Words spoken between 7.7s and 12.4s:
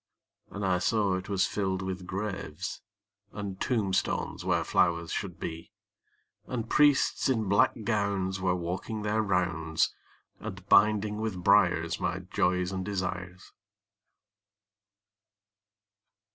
gowns were walking their rounds, And binding with briars my